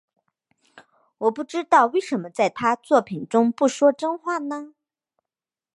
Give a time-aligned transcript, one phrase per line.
[1.19, 4.73] 我不知道为什么在他作品中不说真话呢？